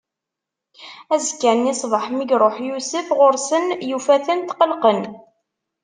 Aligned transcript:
Azekka-nni 1.13 1.73
ṣṣbeḥ, 1.79 2.05
mi 2.15 2.25
iṛuḥ 2.35 2.55
Yusef 2.67 3.07
ɣur-sen, 3.17 3.65
yufa-ten 3.89 4.39
tqelqen. 4.41 5.01